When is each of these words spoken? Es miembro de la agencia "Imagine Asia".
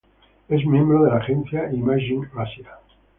Es 0.49 0.65
miembro 0.65 1.03
de 1.03 1.11
la 1.11 1.17
agencia 1.17 1.71
"Imagine 1.71 2.27
Asia". 2.35 2.71